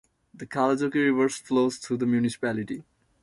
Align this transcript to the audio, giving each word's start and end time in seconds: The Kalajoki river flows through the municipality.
The 0.33 0.47
Kalajoki 0.47 0.95
river 0.95 1.29
flows 1.29 1.77
through 1.77 1.97
the 1.97 2.07
municipality. 2.07 2.81